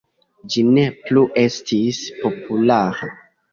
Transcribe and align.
Ĝi 0.55 0.63
ne 0.77 0.85
plu 1.09 1.27
estis 1.43 2.01
populara. 2.25 3.15